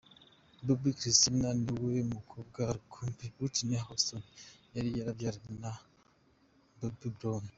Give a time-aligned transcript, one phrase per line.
[0.65, 4.23] Bobbi Kristina ni we mukobwa rukumbi Whitney Houston
[4.75, 5.71] yari yarabyaranye na
[6.79, 7.45] Bobby Brown.